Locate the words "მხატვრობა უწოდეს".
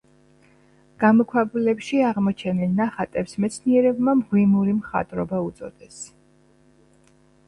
4.79-6.01